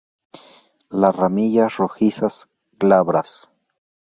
[1.03, 2.41] La ramillas rojizas,
[2.85, 3.39] glabras.